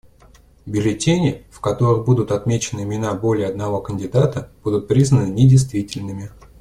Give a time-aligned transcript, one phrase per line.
[0.65, 6.31] Бюллетени, в которых будут отмечены имена более одного кандидата, будут признаны недействительными.